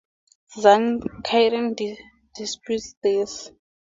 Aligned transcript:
Zenkairen 0.59 1.75
disputes 2.33 2.95
this. 3.03 3.51